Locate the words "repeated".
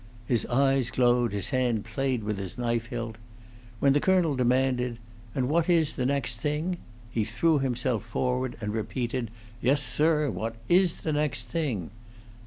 8.73-9.29